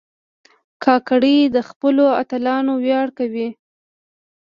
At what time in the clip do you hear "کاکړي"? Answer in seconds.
0.83-1.37